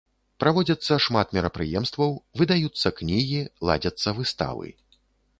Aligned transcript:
Праводзяцца 0.41 0.95
шмат 1.05 1.33
мерапрыемстваў, 1.37 2.15
выдаюцца 2.41 2.87
кнігі, 3.01 3.41
ладзяцца 3.69 4.15
выставы. 4.21 4.67